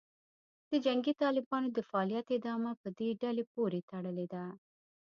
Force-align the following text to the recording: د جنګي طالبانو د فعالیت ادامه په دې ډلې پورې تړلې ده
د 0.69 0.71
جنګي 0.85 1.13
طالبانو 1.21 1.67
د 1.73 1.79
فعالیت 1.89 2.27
ادامه 2.37 2.71
په 2.81 2.87
دې 2.99 3.09
ډلې 3.21 3.43
پورې 3.53 3.79
تړلې 3.89 4.27
ده 4.33 4.43